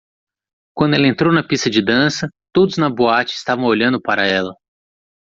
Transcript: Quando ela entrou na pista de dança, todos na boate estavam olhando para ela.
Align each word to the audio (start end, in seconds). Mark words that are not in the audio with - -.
Quando 0.75 0.95
ela 0.95 1.05
entrou 1.07 1.31
na 1.31 1.43
pista 1.47 1.69
de 1.69 1.79
dança, 1.79 2.27
todos 2.51 2.75
na 2.75 2.89
boate 2.89 3.35
estavam 3.35 3.65
olhando 3.65 4.01
para 4.01 4.25
ela. 4.25 4.55